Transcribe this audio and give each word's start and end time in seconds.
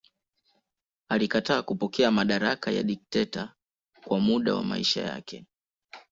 Alikataa 1.09 1.61
kupokea 1.61 2.11
madaraka 2.11 2.71
ya 2.71 2.83
dikteta 2.83 3.53
kwa 4.03 4.19
muda 4.19 4.55
wa 4.55 4.63
maisha 4.63 5.01
yake. 5.01 5.45